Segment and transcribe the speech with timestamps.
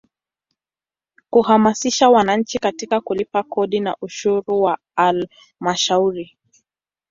[1.29, 6.37] Kuhamasisha wananchi katika kulipa kodi na ushuru wa Halmashauri.